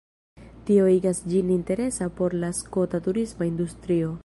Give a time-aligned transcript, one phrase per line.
[0.69, 4.13] Tio igas ĝin interesa por la skota turisma industrio.